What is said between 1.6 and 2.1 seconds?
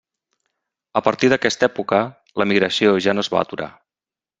època,